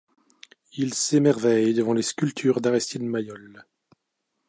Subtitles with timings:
[0.77, 3.63] Il s’émerveille devant les sculptures d’Aristide Maillol.